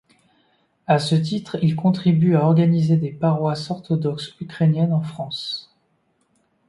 À 0.87 0.97
ce 0.97 1.13
titre 1.13 1.57
il 1.61 1.75
contribue 1.75 2.35
à 2.35 2.45
organiser 2.45 2.97
des 2.97 3.11
paroisses 3.11 3.69
orthodoxes 3.69 4.33
ukrainiennes 4.41 4.93
en 4.93 5.01
France. 5.03 5.71